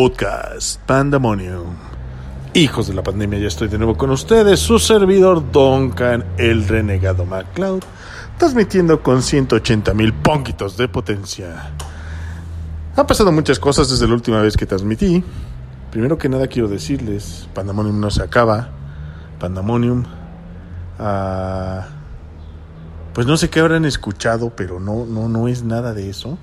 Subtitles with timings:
[0.00, 1.74] podcast Pandemonium.
[2.54, 7.24] Hijos de la pandemia, ya estoy de nuevo con ustedes, su servidor Duncan, el renegado
[7.24, 7.82] MacLeod,
[8.38, 11.72] transmitiendo con 180 mil ponquitos de potencia.
[12.94, 15.24] Han pasado muchas cosas desde la última vez que transmití.
[15.90, 18.68] Primero que nada quiero decirles, Pandemonium no se acaba.
[19.40, 20.04] Pandemonium...
[21.00, 21.88] ah,
[23.14, 26.38] pues no sé qué habrán escuchado, pero no, no, no es nada de eso.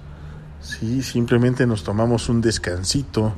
[0.66, 3.36] Sí, simplemente nos tomamos un descansito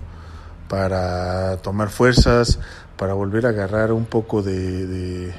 [0.69, 2.57] para tomar fuerzas,
[2.95, 5.33] para volver a agarrar un poco de,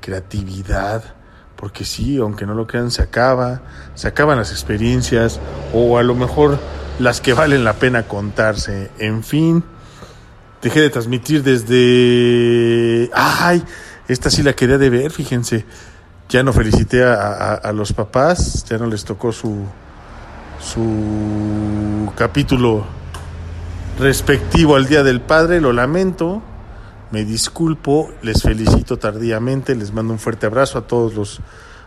[0.00, 1.04] creatividad,
[1.54, 3.60] porque sí, aunque no lo crean, se acaba,
[3.94, 5.38] se acaban las experiencias,
[5.74, 6.58] o a lo mejor
[6.98, 8.90] las que valen la pena contarse.
[8.98, 9.62] En fin,
[10.62, 13.10] dejé de transmitir desde...
[13.12, 13.62] ¡Ay!
[14.08, 15.66] Esta sí la quería de ver, fíjense.
[16.30, 19.66] Ya no felicité a los papás, ya no les tocó su,
[20.62, 22.84] su capítulo
[23.98, 26.42] respectivo al Día del Padre, lo lamento,
[27.10, 31.40] me disculpo, les felicito tardíamente, les mando un fuerte abrazo a todos los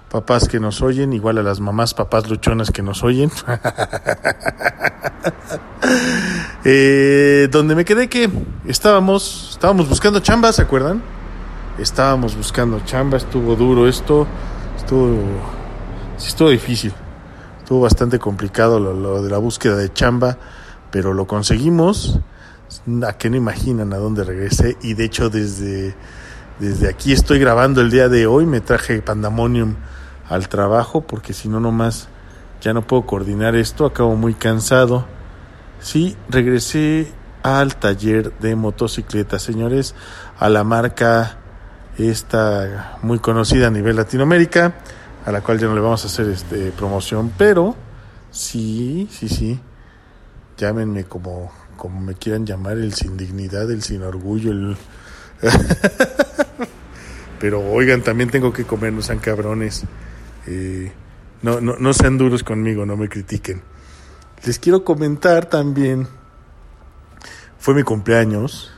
[0.09, 3.31] papás que nos oyen, igual a las mamás, papás luchonas que nos oyen.
[6.67, 8.27] Eh, donde me quedé que
[8.65, 11.03] estábamos, estábamos buscando chamba, ¿se acuerdan?
[11.77, 14.25] Estábamos buscando chamba, estuvo duro esto,
[14.75, 15.19] estuvo,
[16.17, 16.91] estuvo difícil.
[17.65, 20.37] Estuvo bastante complicado lo, lo de la búsqueda de chamba,
[20.91, 22.19] pero lo conseguimos.
[23.03, 24.77] A que no imaginan a dónde regresé.
[24.83, 25.95] Y de hecho, desde,
[26.59, 28.45] desde aquí estoy grabando el día de hoy.
[28.45, 29.77] Me traje Pandemonium
[30.29, 32.07] al trabajo, porque si no, nomás
[32.61, 33.87] ya no puedo coordinar esto.
[33.87, 35.07] Acabo muy cansado.
[35.79, 39.95] Sí, regresé al taller de motocicletas, señores,
[40.37, 41.39] a la marca
[41.97, 44.75] esta muy conocida a nivel Latinoamérica,
[45.25, 47.75] a la cual ya no le vamos a hacer este promoción, pero
[48.31, 49.59] sí, sí, sí.
[50.57, 54.77] Llámenme como como me quieran llamar, el sin dignidad, el sin orgullo, el
[57.39, 59.83] Pero oigan, también tengo que comer, no sean cabrones.
[60.47, 60.91] Eh,
[61.41, 63.61] no, no, no sean duros conmigo, no me critiquen.
[64.45, 66.07] Les quiero comentar también,
[67.59, 68.71] fue mi cumpleaños.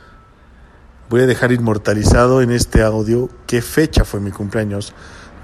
[1.08, 4.92] Voy a dejar inmortalizado en este audio qué fecha fue mi cumpleaños.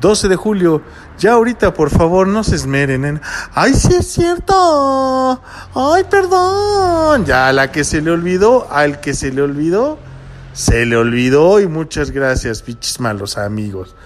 [0.04, 0.82] 12 de julio.
[1.18, 3.22] Ya ahorita, por favor, no se esmeren en...
[3.54, 5.42] ¡Ay, sí es cierto!
[5.74, 7.24] ¡Ay, perdón!
[7.24, 9.98] Ya a la que se le olvidó, al que se le olvidó,
[10.52, 13.96] se le olvidó y muchas gracias, pinches malos amigos.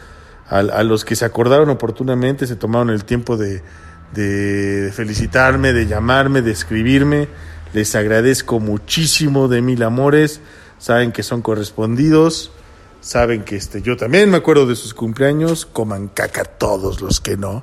[0.48, 3.64] A, a los que se acordaron oportunamente, se tomaron el tiempo de,
[4.14, 7.28] de felicitarme, de llamarme, de escribirme.
[7.72, 10.42] Les agradezco muchísimo de mil amores.
[10.78, 12.52] Saben que son correspondidos.
[13.00, 15.66] Saben que este, yo también me acuerdo de sus cumpleaños.
[15.66, 17.62] Coman caca todos los que no,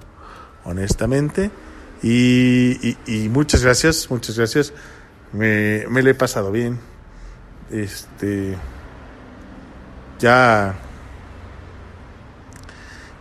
[0.64, 1.52] honestamente.
[2.02, 2.96] Y,
[3.32, 4.74] muchas gracias, muchas gracias.
[5.34, 6.80] Me, me le he pasado bien.
[7.72, 8.56] Este.
[10.20, 10.76] Ya.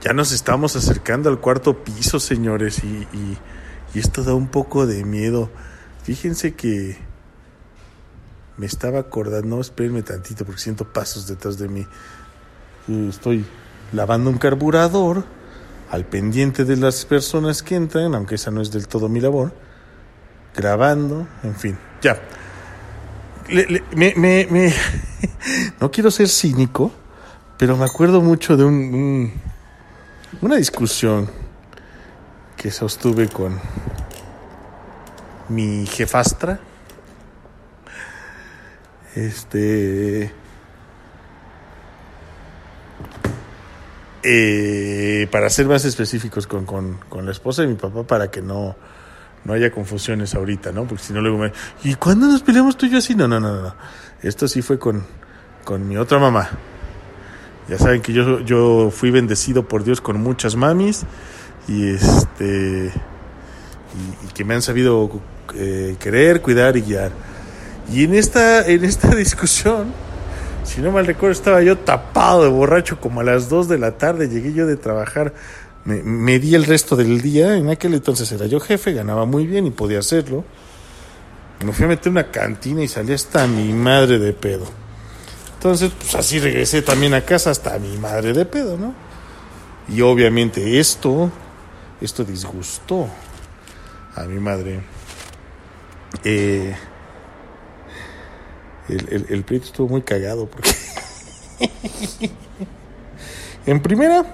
[0.02, 3.38] Ya nos estamos acercando al cuarto piso, señores, y, y-
[3.94, 5.50] y esto da un poco de miedo.
[6.02, 6.98] Fíjense que
[8.56, 11.86] me estaba acordando, espérenme tantito porque siento pasos detrás de mí.
[12.88, 13.44] Eh, Estoy
[13.92, 15.24] lavando un carburador
[15.90, 19.52] al pendiente de las personas que entran, aunque esa no es del todo mi labor.
[20.56, 22.16] Grabando, en fin, ya.
[23.48, 24.74] Le- me- me- me-
[25.80, 26.92] no quiero ser cínico,
[27.58, 29.32] pero me acuerdo mucho de un, un-
[30.42, 31.28] una discusión
[32.56, 33.58] que sostuve con
[35.48, 36.58] mi jefastra.
[39.14, 40.32] Este.
[44.24, 48.40] eh, para ser más específicos con, con, con la esposa de mi papá, para que
[48.40, 48.74] no,
[49.44, 50.86] no haya confusiones ahorita, ¿no?
[50.86, 51.52] Porque si no, luego me.
[51.84, 53.14] ¿Y cuándo nos peleamos tú y yo así?
[53.14, 53.74] No, no, no, no.
[54.22, 55.04] Esto sí fue con,
[55.64, 56.48] con mi otra mamá.
[57.68, 61.04] Ya saben que yo, yo fui bendecido por Dios con muchas mamis
[61.68, 62.92] y este
[64.24, 65.10] y, que me han sabido
[65.54, 67.12] eh, querer, cuidar y guiar.
[67.92, 69.92] Y en esta, en esta discusión,
[70.64, 73.98] si no mal recuerdo, estaba yo tapado de borracho como a las 2 de la
[73.98, 74.28] tarde.
[74.28, 75.34] Llegué yo de trabajar,
[75.84, 77.56] me, me di el resto del día.
[77.56, 80.44] En aquel entonces era yo jefe, ganaba muy bien y podía hacerlo.
[81.64, 84.66] Me fui a meter una cantina y salí hasta mi madre de pedo.
[85.54, 88.94] Entonces, pues así regresé también a casa hasta mi madre de pedo, ¿no?
[89.88, 91.30] Y obviamente esto,
[92.00, 93.08] esto disgustó
[94.14, 94.80] a mi madre.
[96.22, 96.74] Eh,
[98.88, 100.70] el, el, el pleito estuvo muy cagado porque...
[103.66, 104.24] en primera,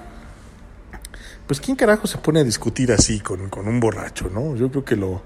[1.47, 4.55] pues quién carajo se pone a discutir así con, con un borracho, ¿no?
[4.55, 5.21] Yo creo que lo,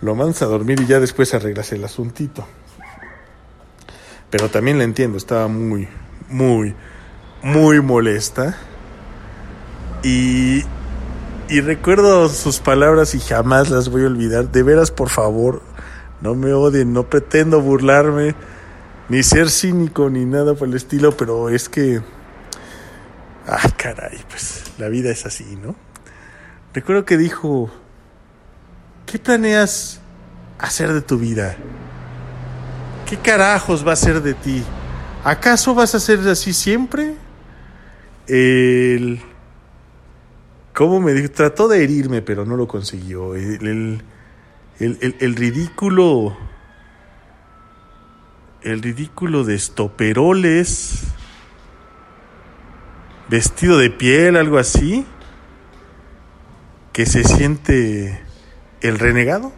[0.00, 2.46] lo mandas a dormir y ya después arreglas el asuntito.
[4.30, 5.88] pero también la entiendo, estaba muy,
[6.28, 6.74] muy,
[7.42, 8.56] muy molesta.
[10.02, 10.62] Y,
[11.48, 14.50] y recuerdo sus palabras y jamás las voy a olvidar.
[14.50, 15.62] De veras, por favor,
[16.24, 18.34] no me odien, no pretendo burlarme,
[19.10, 22.00] ni ser cínico, ni nada por el estilo, pero es que...
[23.46, 25.76] Ay, caray, pues la vida es así, ¿no?
[26.72, 27.70] Recuerdo que dijo,
[29.04, 30.00] ¿qué planeas
[30.58, 31.56] hacer de tu vida?
[33.06, 34.64] ¿Qué carajos va a ser de ti?
[35.24, 37.16] ¿Acaso vas a ser así siempre?
[38.26, 39.20] El...
[40.72, 41.30] ¿Cómo me dijo?
[41.30, 43.34] Trató de herirme, pero no lo consiguió.
[43.34, 44.02] El,
[44.78, 46.36] el, ridículo...
[48.62, 51.04] El ridículo de estoperoles...
[53.28, 55.06] Vestido de piel, algo así.
[56.92, 58.22] Que se siente
[58.80, 59.52] el renegado.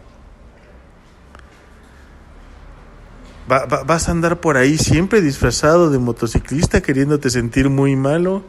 [3.47, 8.43] vas a andar por ahí siempre disfrazado de motociclista queriéndote sentir muy malo.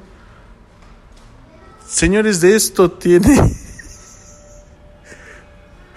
[1.87, 3.55] Señores, de esto tiene...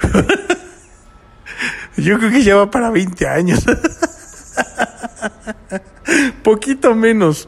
[2.01, 3.63] Yo creo que ya va para 20 años.
[6.43, 7.47] Poquito menos.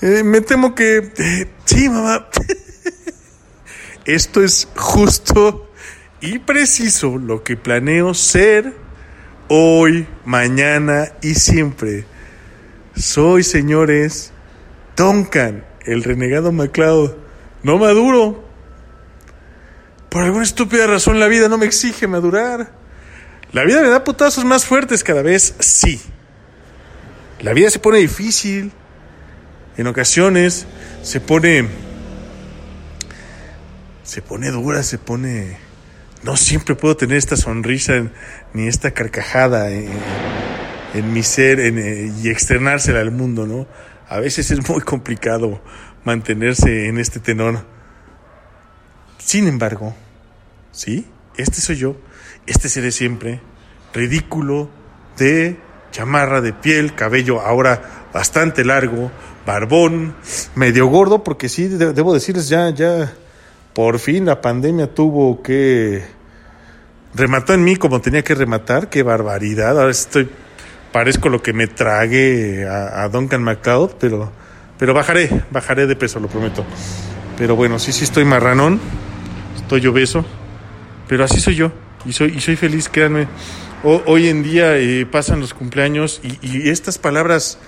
[0.00, 1.12] Eh, me temo que...
[1.16, 2.28] Eh, sí, mamá.
[4.06, 5.70] Esto es justo
[6.20, 8.74] y preciso lo que planeo ser
[9.48, 12.06] hoy, mañana y siempre.
[12.96, 14.32] Soy, señores,
[14.94, 17.16] Tonkan, el renegado MacLeod,
[17.62, 18.44] no maduro.
[20.08, 22.83] Por alguna estúpida razón la vida no me exige madurar.
[23.54, 26.00] La vida me da putazos más fuertes cada vez, sí.
[27.40, 28.72] La vida se pone difícil.
[29.78, 30.66] En ocasiones
[31.02, 31.66] se pone...
[34.02, 35.56] Se pone dura, se pone
[36.24, 38.10] no siempre puedo tener esta sonrisa
[38.54, 43.66] ni esta carcajada en, mi ser eh, y externársela al mundo, ¿no?
[44.08, 45.62] A veces es muy complicado
[46.02, 47.66] mantenerse en este tenor.
[49.18, 49.94] Sin embargo,
[50.72, 51.06] ¿sí?
[51.36, 51.96] Este soy yo,
[52.46, 53.40] este seré siempre,
[53.92, 54.68] ridículo,
[55.16, 55.56] de
[55.90, 59.10] chamarra de piel, cabello ahora bastante largo,
[59.46, 60.14] barbón,
[60.54, 63.12] medio gordo, porque sí, debo decirles ya, ya
[63.72, 66.04] por fin la pandemia tuvo que...
[67.14, 69.78] Remató en mí como tenía que rematar, qué barbaridad.
[69.78, 70.28] Ahora estoy,
[70.90, 74.32] parezco lo que me trague a, Duncan MacLeod, pero,
[74.76, 76.64] pero bajaré, bajaré de peso, lo prometo.
[77.38, 78.80] Pero bueno, sí, sí estoy marranón,
[79.54, 80.24] estoy obeso,
[81.06, 83.28] pero así soy yo y soy, y soy feliz, créanme.
[83.82, 87.58] hoy en día eh, pasan los cumpleaños y, y estas palabras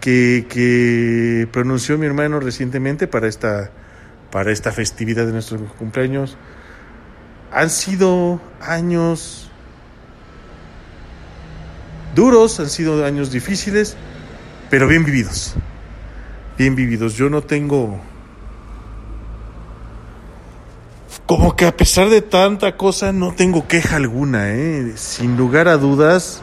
[0.00, 3.70] que, que pronunció mi hermano recientemente para esta
[4.34, 6.36] para esta festividad de nuestros cumpleaños.
[7.52, 9.48] Han sido años
[12.16, 13.96] duros, han sido años difíciles,
[14.70, 15.54] pero bien vividos.
[16.58, 17.14] Bien vividos.
[17.14, 18.00] Yo no tengo...
[21.26, 24.92] Como que a pesar de tanta cosa no tengo queja alguna, ¿eh?
[24.96, 26.42] Sin lugar a dudas,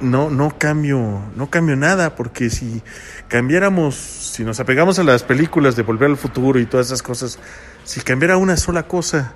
[0.00, 2.82] no, no cambio, no cambio nada, porque si
[3.28, 7.38] cambiáramos, si nos apegamos a las películas de Volver al Futuro y todas esas cosas,
[7.84, 9.34] si cambiara una sola cosa,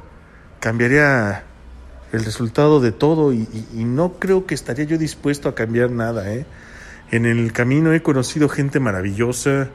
[0.59, 1.45] cambiaría
[2.13, 6.33] el resultado de todo y, no creo que estaría yo dispuesto a cambiar nada.
[6.33, 6.45] ¿eh?
[7.11, 9.69] En el camino he conocido gente maravillosa,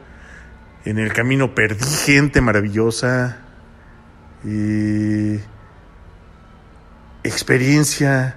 [0.84, 3.38] en el camino perdí gente maravillosa,
[4.44, 5.40] y
[7.22, 8.36] experiencia,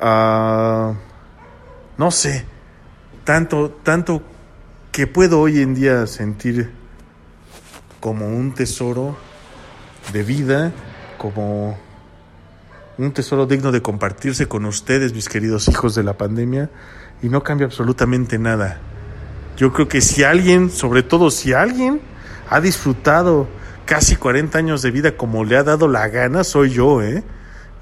[0.00, 0.94] Ah,
[1.96, 2.44] no sé,
[3.24, 4.22] tanto, tanto
[4.92, 6.70] que puedo hoy en día sentir
[7.98, 9.16] como un tesoro
[10.12, 10.72] de vida,
[11.16, 11.76] como
[12.96, 16.70] un tesoro digno de compartirse con ustedes, mis queridos hijos de la pandemia,
[17.20, 18.78] y no cambia absolutamente nada.
[19.56, 22.00] Yo creo que si alguien, sobre todo si alguien
[22.48, 23.48] ha disfrutado
[23.88, 27.24] casi 40 años de vida como le ha dado la gana, soy yo, ¿eh?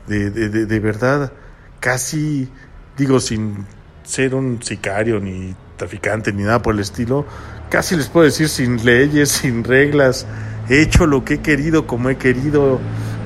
[0.07, 1.33] De, de, de, de verdad
[1.81, 2.49] casi,
[2.97, 3.67] digo, sin
[4.05, 7.27] ser un sicario ni traficante ni nada por el estilo,
[7.71, 10.27] casi les puedo decir sin leyes, sin reglas,
[10.69, 12.79] he hecho lo que he querido como he querido,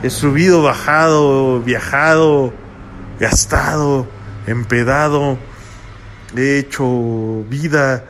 [0.02, 2.54] he subido, bajado, viajado,
[3.18, 4.06] gastado,
[4.46, 5.38] empedado,
[6.34, 8.06] he hecho vida,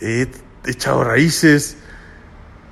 [0.00, 0.26] he
[0.64, 1.76] echado raíces,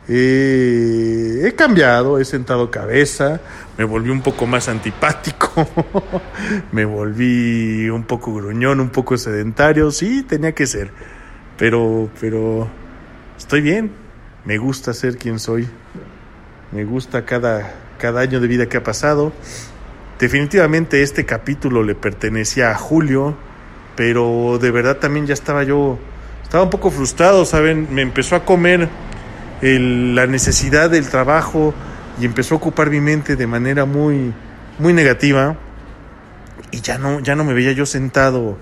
[0.08, 3.40] he cambiado, he sentado cabeza,
[3.78, 5.50] me volví un poco más antipático,
[6.73, 10.90] me volví un poco gruñón, un poco sedentario, sí, tenía que ser,
[11.56, 12.68] pero, pero
[13.37, 13.92] estoy bien,
[14.44, 15.68] me gusta ser quien soy,
[16.73, 19.32] me gusta cada, cada año de vida que ha pasado
[20.18, 23.37] Definitivamente este capítulo le pertenecía a Julio,
[23.96, 25.99] pero de verdad también ya estaba yo,
[26.42, 27.88] estaba un poco frustrado, ¿saben?
[27.90, 28.88] Me empezó a comer
[29.64, 31.73] la necesidad del trabajo
[32.21, 34.35] y empezó a ocupar mi mente de manera muy,
[34.78, 35.56] muy negativa
[36.71, 38.59] y ya no, ya no me veía yo sentado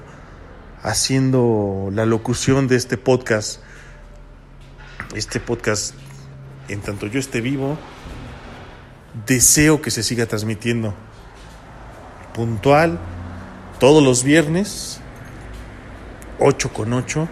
[0.83, 3.61] haciendo la locución de este podcast.
[5.15, 5.95] Este podcast,
[6.69, 7.77] en tanto yo esté vivo,
[9.27, 10.95] deseo que se siga transmitiendo
[12.33, 12.99] puntual
[13.81, 15.01] todos los viernes,
[16.39, 17.29] 8 con 8,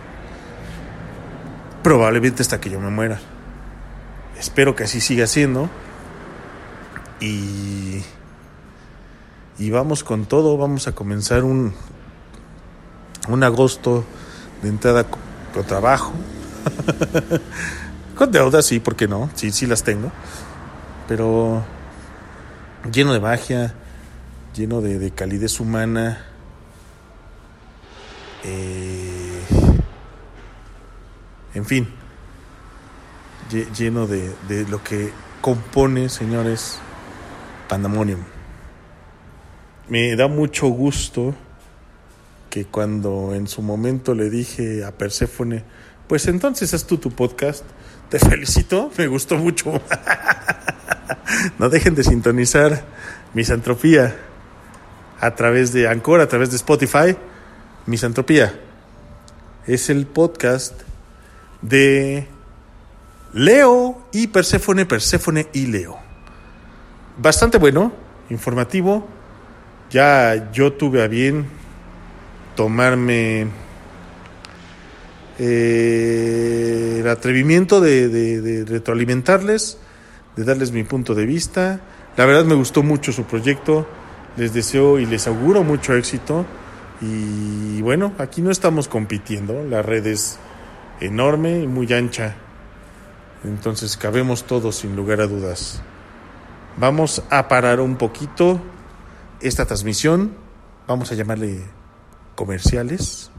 [1.85, 3.21] probablemente hasta que yo me muera.
[4.41, 5.69] Espero que así siga siendo.
[7.21, 8.03] Y,
[9.59, 11.75] y vamos con todo, vamos a comenzar un,
[13.29, 14.03] un agosto
[14.63, 15.21] de entrada con,
[15.67, 16.15] trabajo.
[18.17, 19.29] con deudas, sí, ¿por qué no?
[19.35, 20.11] Sí, sí las tengo.
[21.07, 21.63] Pero
[22.91, 23.75] lleno de magia,
[24.55, 26.25] lleno de, calidez humana.
[28.43, 29.43] Eh,
[31.53, 32.00] en fin,
[33.51, 36.79] lleno de, de lo que compone, señores,
[37.69, 38.21] Pandemonium.
[39.89, 41.35] Me da mucho gusto
[42.49, 45.65] que cuando en su momento le dije a Perséfone,
[46.09, 47.65] pues entonces haz tú tu podcast,
[48.09, 49.81] te felicito, me gustó mucho.
[51.59, 52.85] no dejen de sintonizar
[53.33, 54.17] Misantropía
[55.21, 57.17] a través de Anchor, a través de Spotify.
[57.87, 58.53] Misantropía
[59.67, 60.75] es el podcast
[61.63, 62.27] de
[63.33, 65.97] Leo y Perséfone, Perséfone y Leo.
[67.17, 67.93] Bastante bueno,
[68.29, 69.07] informativo.
[69.91, 71.47] Ya yo tuve a bien
[72.57, 73.47] tomarme
[75.39, 79.79] eh, el atrevimiento de, retroalimentarles,
[80.37, 81.81] de darles mi punto de vista.
[82.17, 83.87] La verdad me gustó mucho su proyecto,
[84.37, 86.47] les deseo y les auguro mucho éxito.
[87.01, 90.39] Y bueno, aquí no estamos compitiendo, la red es
[91.01, 92.37] enorme y muy ancha,
[93.45, 95.81] entonces cabemos todos sin lugar a dudas.
[96.77, 98.61] Vamos a parar un poquito
[99.41, 100.35] esta transmisión,
[100.87, 101.63] vamos a llamarle
[102.35, 103.31] comerciales,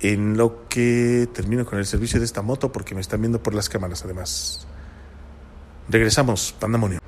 [0.00, 3.54] en lo que termino con el servicio de esta moto porque me están viendo por
[3.54, 4.66] las cámaras además.
[5.88, 7.00] Regresamos, Pandamonio.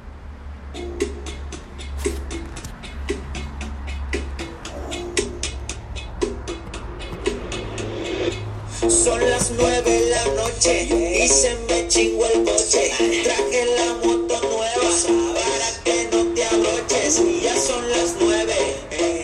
[9.49, 10.89] Las nueve de la noche
[11.25, 12.93] y se me chingó el coche.
[13.23, 14.91] Traje la moto nueva
[15.35, 17.23] para que no te abroches.
[17.43, 18.55] Ya son las nueve.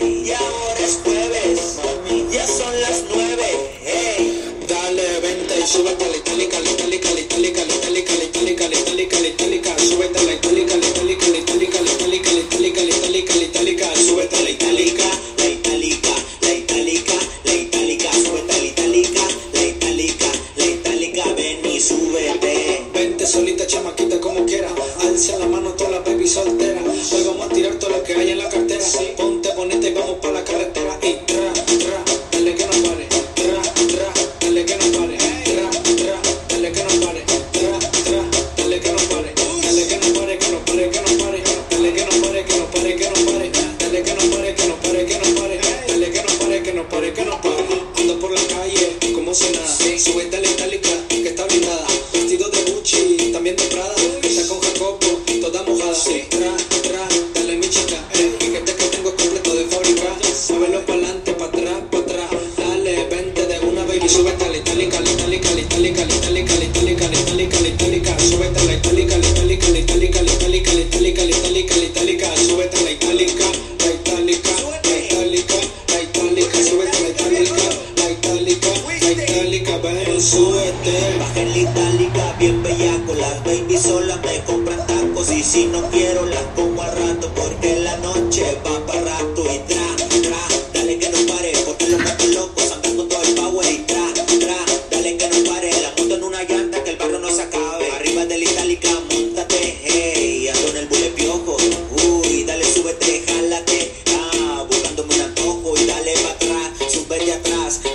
[0.03, 1.79] Y ahora es jueves.
[2.31, 3.47] Ya son las nueve.
[4.69, 7.34] Dale, vente y súbete a la itálica, la itálica,
[49.85, 50.44] como si nada.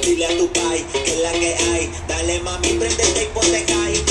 [0.10, 1.88] Dile a tu pai que es la que hay.
[2.08, 4.09] Dale, mami, prendete y ponte high.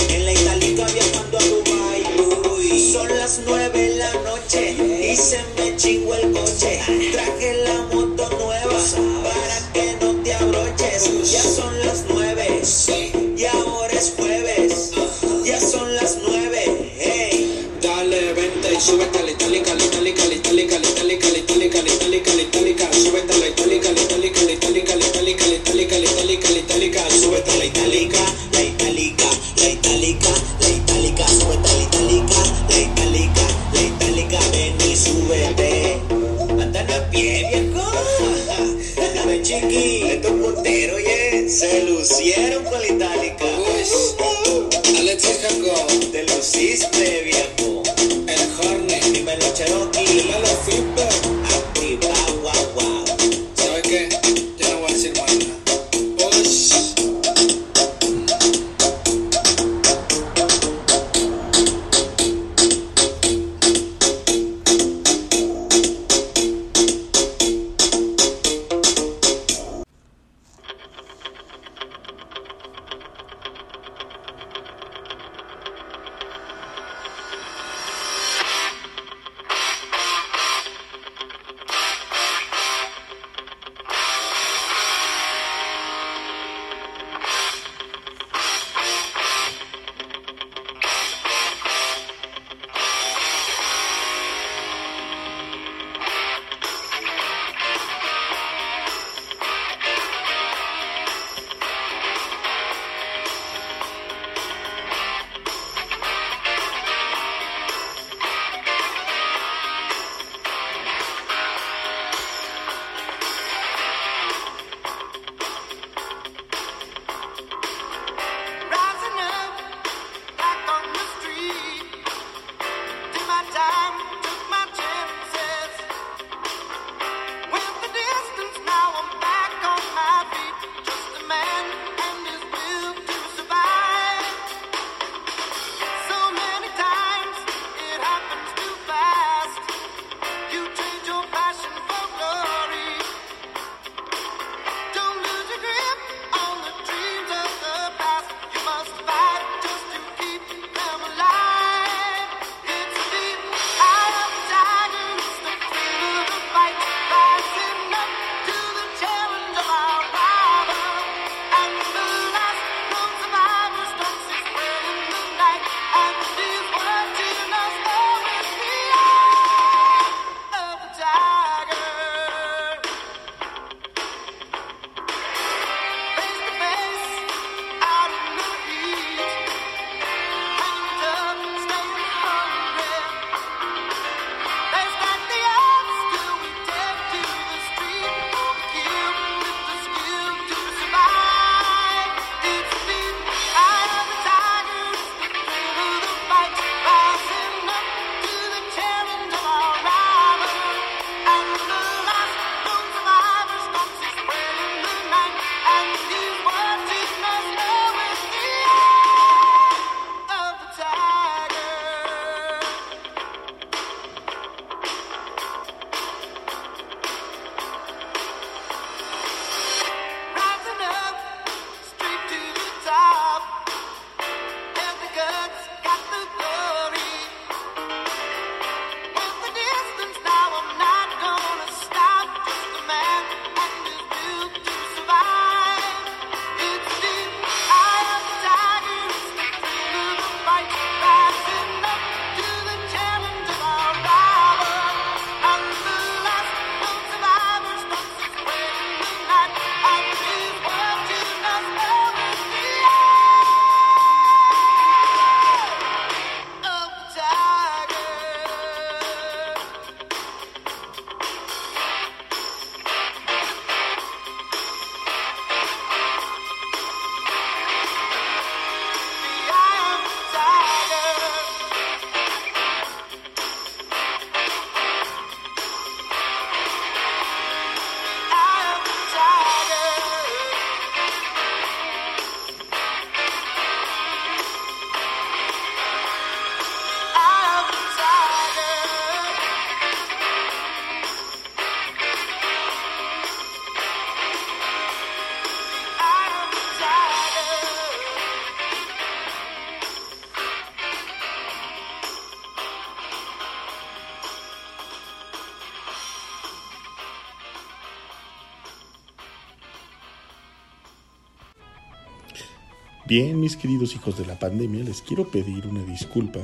[313.09, 316.40] Bien, mis queridos hijos de la pandemia, les quiero pedir una disculpa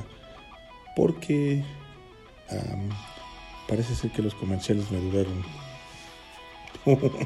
[0.96, 1.62] porque
[3.68, 5.44] parece ser que los comerciales me duraron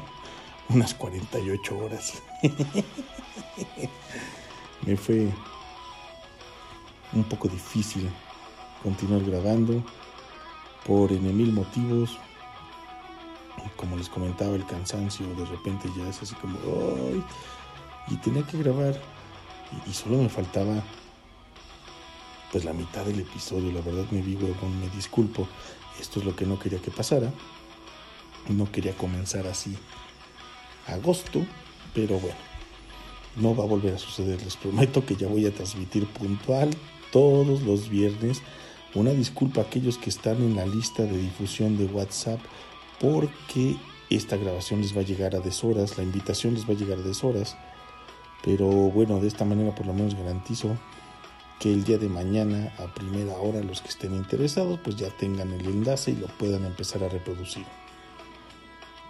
[0.67, 2.21] unas 48 horas.
[4.85, 5.29] me fue
[7.13, 8.09] un poco difícil
[8.83, 9.81] continuar grabando
[10.85, 12.17] por N motivos.
[13.77, 16.59] Como les comentaba, el cansancio de repente ya es así como...
[16.59, 17.23] ¡Ay!
[18.09, 18.99] Y tenía que grabar
[19.87, 20.83] y, solo me faltaba
[22.51, 23.71] pues la mitad del episodio.
[23.71, 24.47] La verdad me vivo,
[24.81, 25.47] me disculpo.
[25.99, 27.31] Esto es lo que no quería que pasara.
[28.47, 29.75] No quería comenzar así
[30.87, 31.45] agosto,
[31.93, 32.37] pero bueno,
[33.35, 34.41] no va a volver a suceder.
[34.43, 36.71] Les prometo que ya voy a transmitir puntual
[37.11, 38.41] todos los viernes.
[38.95, 42.39] Una disculpa a aquellos que están en la lista de difusión de WhatsApp
[42.99, 43.77] porque
[44.09, 47.03] esta grabación les va a llegar a deshoras, la invitación les va a llegar a
[47.03, 47.55] deshoras.
[48.43, 50.77] Pero bueno, de esta manera por lo menos garantizo
[51.59, 55.51] que el día de mañana a primera hora los que estén interesados pues ya tengan
[55.51, 57.65] el enlace y lo puedan empezar a reproducir.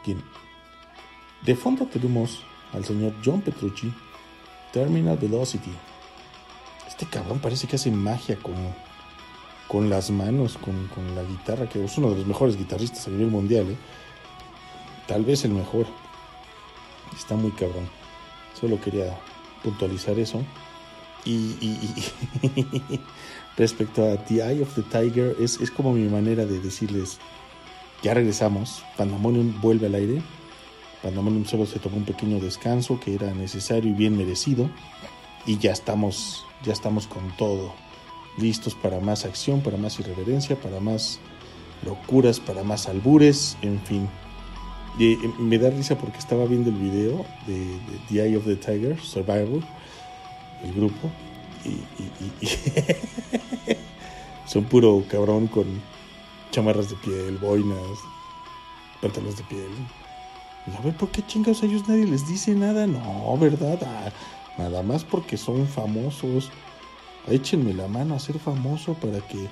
[0.05, 0.21] Bien,
[1.45, 3.93] de fondo tenemos al señor John Petrucci,
[4.73, 5.71] Terminal Velocity.
[6.87, 8.55] Este cabrón parece que hace magia con,
[9.67, 13.11] con las manos, con, con la guitarra, que es uno de los mejores guitarristas a
[13.11, 13.69] nivel mundial.
[13.69, 13.77] ¿eh?
[15.07, 15.87] Tal vez el mejor.
[17.15, 17.98] Está muy cabrón.
[18.59, 19.17] Solo quería
[19.63, 20.43] puntualizar eso.
[21.25, 21.55] Y,
[23.57, 27.19] respecto a The Eye of the Tiger, es, es como mi manera de decirles,
[28.01, 30.21] ya regresamos, Pandemonium vuelve al aire.
[31.03, 34.69] Pandemonium solo se tomó un pequeño descanso que era necesario y bien merecido.
[35.45, 37.73] Y ya estamos, ya estamos con todo.
[38.37, 41.19] Listos para más acción, para más irreverencia, para más
[41.85, 44.09] locuras, para más albures, en fin.
[45.39, 49.63] Me da risa porque estaba viendo el video de, The Eye of the Tiger, Survival,
[50.63, 51.09] el grupo,
[51.63, 51.79] y
[54.45, 55.65] son puro cabrón con
[56.51, 57.99] chamarras de piel, boinas,
[59.01, 59.69] pantalones de piel.
[60.67, 62.85] Y a ver, ¿por qué chingados a ellos nadie les dice nada?
[62.85, 63.79] No, ¿verdad?
[63.85, 64.11] Ah,
[64.57, 66.51] nada más porque son famosos.
[67.27, 69.47] Échenme la mano a ser famoso para que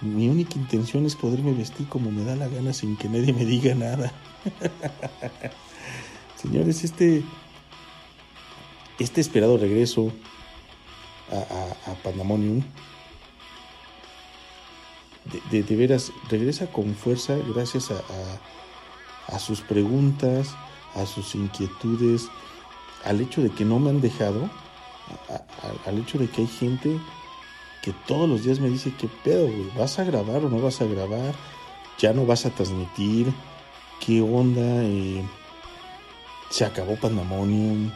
[0.00, 3.44] mi única intención es poderme vestir como me da la gana sin que nadie me
[3.44, 4.12] diga nada.
[6.36, 7.24] Señores, este
[8.98, 10.10] este esperado regreso
[11.30, 11.94] a, a,
[15.50, 20.54] de, veras regresa con fuerza gracias a, sus preguntas,
[20.94, 22.28] a sus inquietudes,
[23.04, 24.48] al hecho de que no me han dejado,
[25.84, 26.98] al hecho de que hay gente
[27.86, 29.70] que todos los días me dice, ¿qué pedo, güey?
[29.78, 31.32] ¿Vas a grabar o no vas a grabar?
[32.00, 33.32] ¿Ya no vas a transmitir?
[34.04, 34.82] ¿Qué onda?
[34.82, 35.22] Eh,
[36.50, 37.92] ¿Se acabó Pandemonium?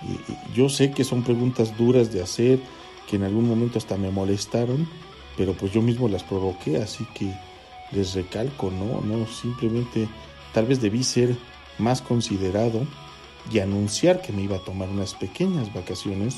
[0.00, 2.60] Y yo sé que son preguntas duras de hacer,
[3.06, 4.88] que en algún momento hasta me molestaron,
[5.36, 7.30] pero pues yo mismo las provoqué, así que
[7.92, 10.08] les recalco, no, no, simplemente
[10.54, 11.36] tal vez debí ser
[11.76, 12.86] más considerado
[13.52, 16.36] y anunciar que me iba a tomar unas pequeñas vacaciones,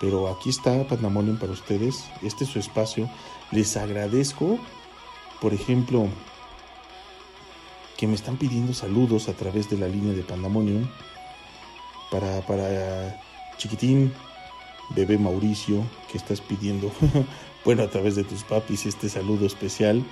[0.00, 3.08] pero aquí está Pandemonium para ustedes, este es su espacio,
[3.50, 4.58] les agradezco,
[5.40, 6.08] por ejemplo,
[7.96, 10.86] que me están pidiendo saludos a través de la línea de Pandemonium,
[12.10, 13.20] para, para
[13.56, 14.12] Chiquitín,
[14.90, 16.90] bebé Mauricio, que estás pidiendo,
[17.64, 20.04] bueno, a través de tus papis, este saludo especial.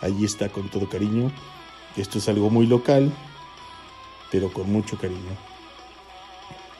[0.00, 1.32] Ahí está con todo cariño.
[1.96, 3.10] Esto es algo muy local,
[4.34, 5.30] pero con mucho cariño.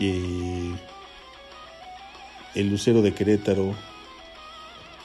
[0.00, 0.74] Eh,
[2.56, 3.72] el Lucero de Querétaro,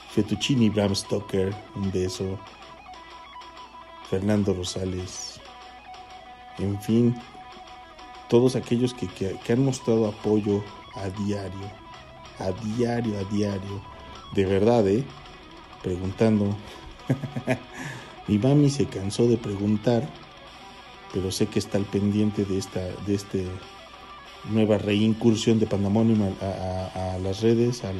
[0.09, 2.39] Fettuccini Bram Stoker, un beso.
[4.09, 5.39] Fernando Rosales,
[6.57, 7.15] en fin,
[8.27, 10.63] todos aquellos que, que- que han mostrado apoyo
[10.95, 11.69] a diario,
[12.39, 13.81] a diario, a diario,
[14.33, 15.03] de verdad, ¿eh?
[15.83, 16.57] Preguntando.
[18.27, 20.09] Mi mami se cansó de preguntar,
[21.13, 23.47] pero sé que está al pendiente de esta, de este
[24.51, 27.97] nueva reincursión de Pandemonium a, las redes, al,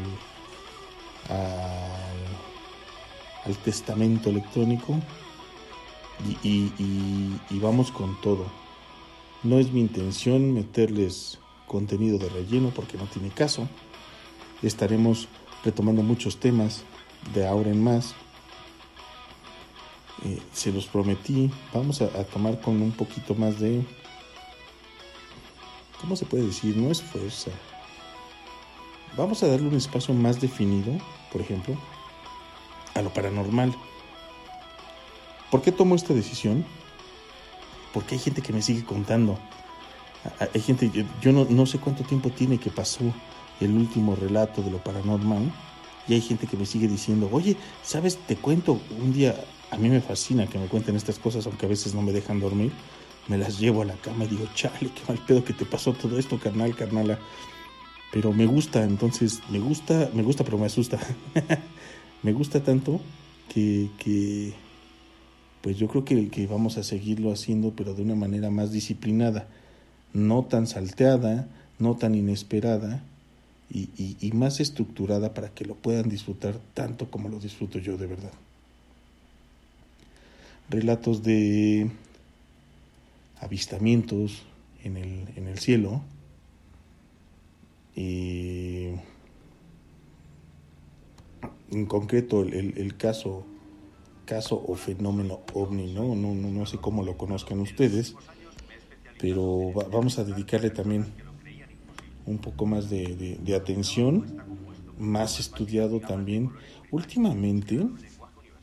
[3.46, 5.00] al, testamento electrónico
[6.44, 6.72] y-
[7.50, 8.46] y vamos con todo.
[9.44, 13.68] No es mi intención meterles contenido de relleno porque no tiene caso.
[14.62, 15.28] Estaremos
[15.64, 16.84] retomando muchos temas
[17.34, 18.14] de ahora en más.
[20.26, 21.50] Eh, se los prometí.
[21.74, 23.84] Vamos a, tomar con un poquito más de...
[26.02, 26.76] ¿Cómo se puede decir?
[26.78, 27.52] No es fuerza.
[29.18, 30.94] Vamos a darle un espacio más definido,
[31.32, 31.76] por ejemplo,
[32.96, 33.76] a lo paranormal.
[35.52, 36.64] ¿Por qué tomo esta decisión?
[37.94, 39.38] Porque hay gente que me sigue contando.
[40.40, 40.90] A- a- Hay gente,
[41.22, 43.04] yo no, no sé cuánto tiempo tiene que pasó
[43.60, 45.52] el último relato de lo paranormal.
[46.08, 48.18] Y hay gente que me sigue diciendo, oye, ¿sabes?
[48.26, 49.36] Te cuento, un día,
[49.72, 52.40] a mí me fascina que me cuenten estas cosas, aunque a veces no me dejan
[52.40, 52.72] dormir.
[53.28, 55.94] Me las llevo a la cama y digo, chale, qué mal pedo que te pasó
[55.94, 57.20] todo esto, carnal, carnala.
[58.12, 61.00] Pero me gusta, entonces, me gusta, me gusta, pero me asusta.
[62.24, 63.00] me gusta tanto
[63.54, 64.54] que, que
[65.62, 69.48] pues yo creo que, vamos a seguirlo haciendo, pero de una manera más disciplinada,
[70.14, 73.04] no tan salteada, no tan inesperada
[73.72, 78.32] y más estructurada para que lo puedan disfrutar tanto como lo disfruto yo de verdad.
[80.70, 81.90] Relatos de
[83.40, 84.44] avistamientos
[84.84, 86.02] en el, en el cielo.
[87.96, 88.90] Y
[91.72, 93.46] en concreto el, el- el caso
[94.26, 96.14] caso o fenómeno ovni, ¿no?
[96.16, 98.16] No, no, no sé cómo lo conozcan ustedes,
[99.20, 101.08] pero va- vamos a dedicarle también
[102.28, 104.24] un poco más de- de atención,
[105.00, 106.52] más estudiado también.
[106.92, 107.88] Últimamente,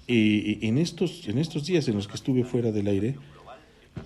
[0.09, 3.17] eh, en, estos, en estos días en los que estuve fuera del aire,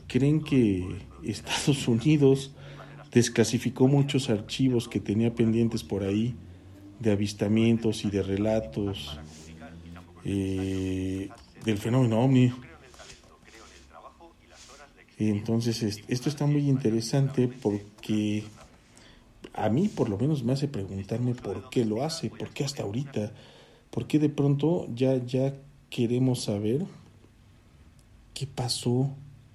[0.06, 0.86] creen que
[1.24, 2.52] Estados Unidos
[3.12, 6.34] desclasificó muchos archivos que tenía pendientes por ahí
[7.00, 9.18] de avistamientos y de relatos
[10.24, 11.28] eh,
[11.64, 12.52] del fenómeno ovni.
[15.18, 18.44] Entonces es- esto está muy interesante porque
[19.54, 22.82] a mí por lo menos me hace preguntarme por qué lo hace, por qué hasta
[22.84, 23.32] ahorita,
[23.90, 25.52] por qué de pronto ya, ya
[25.90, 26.86] queremos saber
[28.32, 29.10] qué pasó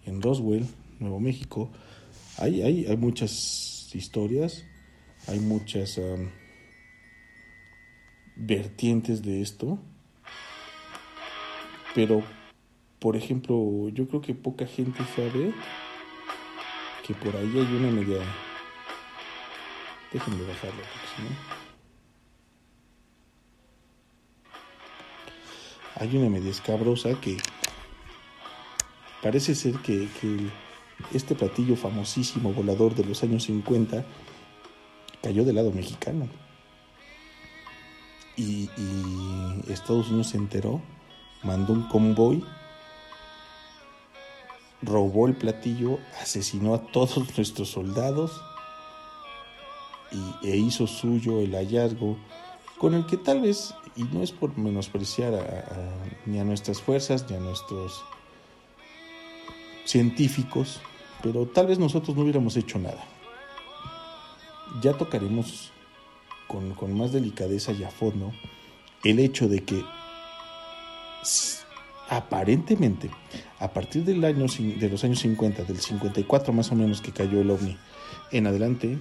[0.06, 0.68] en Roswell,
[1.00, 1.72] Nuevo México.
[2.38, 4.64] Hay, hay, hay muchas historias,
[5.28, 6.00] hay muchas
[8.36, 9.80] vertientes de esto,
[11.96, 12.22] pero
[13.00, 15.54] por ejemplo, yo creo que poca gente sabe
[17.06, 18.18] que por ahí hay una media...
[20.12, 21.65] Déjenme bajarlo, porque si no...
[25.96, 27.38] Hay una media escabrosa que
[29.22, 30.08] parece ser que,
[31.14, 34.06] este platillo famosísimo volador de los años 50
[35.22, 36.28] cayó del lado mexicano.
[38.38, 40.82] Y, y Estados Unidos se enteró,
[41.44, 42.44] mandó un convoy,
[44.82, 48.42] robó el platillo, asesinó a todos nuestros soldados
[50.12, 52.18] y, e hizo suyo el hallazgo
[52.80, 56.82] con el que tal vez, y no es por menospreciar a- a- ni a nuestras
[56.82, 58.04] fuerzas ni a nuestros
[59.86, 60.82] científicos,
[61.24, 63.04] pero tal vez nosotros no hubiéramos hecho nada.
[64.82, 65.72] Ya tocaremos
[66.48, 68.32] con, con más delicadeza y a fondo
[69.04, 69.84] el hecho de que
[72.10, 73.10] aparentemente
[73.60, 74.46] a partir del año,
[74.80, 77.78] de los años 50, del 54 más o menos que cayó el ovni,
[78.32, 79.00] en adelante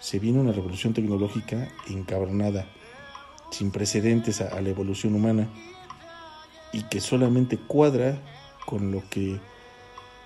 [0.00, 2.66] se viene una revolución tecnológica encabronada,
[3.54, 5.48] sin precedentes a, la evolución humana
[6.72, 8.20] y que solamente cuadra
[8.66, 9.38] con lo que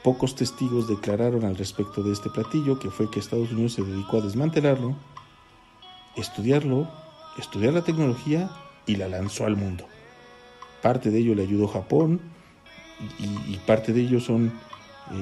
[0.02, 4.18] pocos testigos declararon al respecto de este platillo, que fue que Estados Unidos se dedicó
[4.18, 4.96] a desmantelarlo,
[6.16, 6.88] estudiarlo,
[7.38, 8.50] estudiar la tecnología
[8.86, 9.84] y la lanzó al mundo.
[10.82, 12.20] Parte de ello le ayudó Japón
[13.18, 14.52] y, parte de ello son,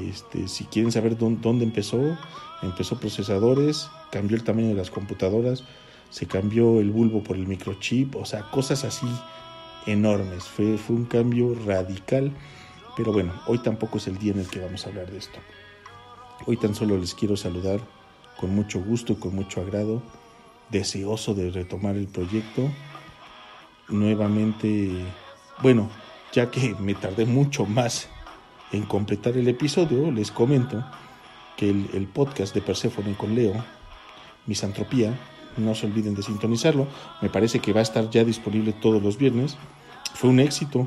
[0.09, 2.16] este, si quieren saber dónde empezó,
[2.62, 5.64] empezó procesadores, cambió el tamaño de las computadoras,
[6.11, 9.07] se cambió el bulbo por el microchip, o sea, cosas así
[9.87, 10.45] enormes.
[10.45, 12.33] Fue, fue un cambio radical,
[12.97, 15.38] pero bueno, hoy tampoco es el día en el que vamos a hablar de esto.
[16.47, 17.81] Hoy tan solo les quiero saludar
[18.37, 20.03] con mucho gusto y con mucho agrado,
[20.71, 22.71] deseoso de retomar el proyecto.
[23.88, 24.90] Nuevamente,
[25.62, 25.88] bueno,
[26.33, 28.09] ya que me tardé mucho más
[28.73, 30.85] en completar el episodio, les comento
[31.57, 33.55] que el, podcast de Perséfone con Leo,
[34.47, 35.19] Misantropía,
[35.57, 36.87] no se olviden de sintonizarlo,
[37.21, 39.57] me parece que va a estar ya disponible todos los viernes.
[40.14, 40.87] Fue un éxito.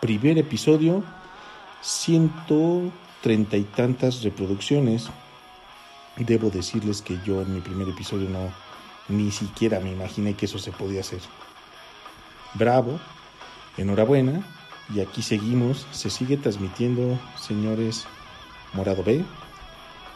[0.00, 1.02] Primer episodio,
[1.82, 5.08] ciento treinta y tantas reproducciones.
[6.16, 8.50] Debo decirles que yo en mi primer episodio no
[9.08, 11.20] ni siquiera me imaginé que eso se podía hacer.
[12.54, 13.00] Bravo,
[13.76, 14.42] enhorabuena,
[14.94, 18.06] y aquí seguimos, se sigue transmitiendo, señores
[18.72, 19.24] Morado B,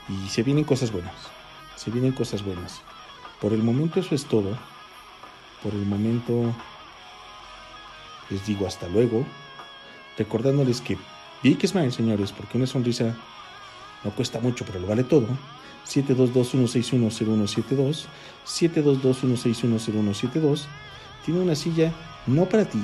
[0.08, 1.14] y se vienen cosas buenas,
[1.76, 2.82] se vienen cosas buenas.
[3.40, 4.56] Por el momento eso es todo,
[5.62, 6.54] por el momento
[8.30, 9.26] les digo hasta luego,
[10.16, 10.96] recordándoles que
[11.42, 13.14] Big Smile, señores, porque una sonrisa
[14.02, 15.26] no cuesta mucho, pero lo vale todo.
[15.86, 18.06] 722-161-0172,
[18.46, 20.64] 722-161-0172,
[21.24, 21.92] tiene una silla
[22.26, 22.82] no para ti,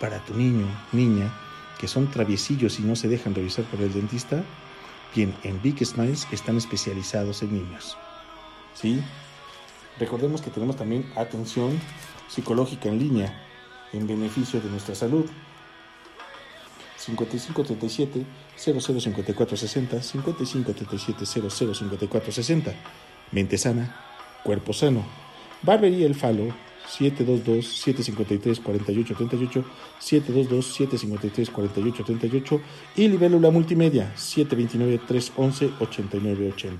[0.00, 1.32] para tu niño, niña,
[1.78, 4.42] que son traviesillos y no se dejan revisar por el dentista.
[5.14, 7.96] Bien, en Big Smiles están especializados en niños.
[8.74, 9.02] ¿Sí?
[9.98, 11.80] Recordemos que tenemos también atención
[12.28, 13.40] psicológica en línea
[13.92, 15.26] en beneficio de nuestra salud.
[16.96, 18.24] 5537
[18.56, 22.74] 005460 5537 005460
[23.30, 23.94] Mente sana,
[24.42, 25.04] cuerpo sano.
[25.62, 26.48] Barbería El Falo,
[26.88, 29.64] 722-753-4838,
[30.00, 32.60] 722-753-4838
[32.96, 36.78] y Libélula Multimedia 729-311-8980.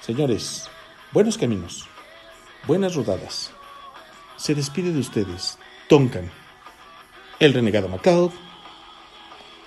[0.00, 0.68] Señores,
[1.12, 1.88] buenos caminos,
[2.68, 3.50] buenas rodadas.
[4.36, 6.30] Se despide de ustedes, Tonkan,
[7.40, 8.30] el renegado Macao.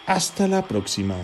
[0.06, 1.16] Hasta la próxima.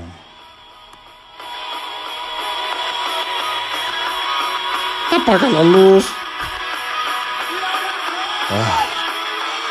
[5.11, 6.05] Apaga la luz.
[8.49, 8.85] Ah,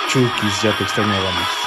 [0.09, 1.66] Chukis, ya te extrañábamos.